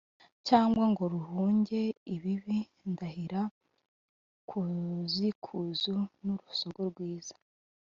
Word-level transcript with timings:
Cyangwa 0.47 0.83
ngo 0.91 1.03
ruhunge 1.13 1.81
ibibi 2.15 2.59
ndahira 2.91 3.41
kuzikuzu 4.49 5.95
n’urusogo 6.23 6.81
rwiza 6.91 7.35